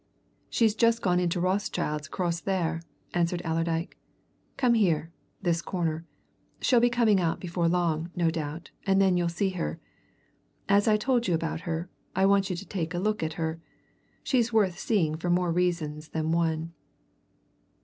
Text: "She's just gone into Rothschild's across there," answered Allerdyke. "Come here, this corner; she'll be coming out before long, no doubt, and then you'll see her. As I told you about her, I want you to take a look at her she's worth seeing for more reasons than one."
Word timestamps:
"She's 0.49 0.73
just 0.73 0.99
gone 1.03 1.19
into 1.19 1.39
Rothschild's 1.39 2.07
across 2.07 2.39
there," 2.41 2.81
answered 3.13 3.43
Allerdyke. 3.45 3.99
"Come 4.57 4.73
here, 4.73 5.11
this 5.43 5.61
corner; 5.61 6.05
she'll 6.59 6.79
be 6.79 6.89
coming 6.89 7.19
out 7.21 7.39
before 7.39 7.67
long, 7.67 8.09
no 8.15 8.31
doubt, 8.31 8.71
and 8.87 8.99
then 8.99 9.15
you'll 9.15 9.29
see 9.29 9.49
her. 9.51 9.79
As 10.67 10.87
I 10.87 10.97
told 10.97 11.27
you 11.27 11.35
about 11.35 11.61
her, 11.69 11.87
I 12.15 12.25
want 12.25 12.49
you 12.49 12.55
to 12.55 12.65
take 12.65 12.95
a 12.95 12.99
look 12.99 13.21
at 13.21 13.33
her 13.33 13.61
she's 14.23 14.51
worth 14.51 14.79
seeing 14.79 15.17
for 15.17 15.29
more 15.29 15.51
reasons 15.51 16.07
than 16.07 16.31
one." 16.31 16.73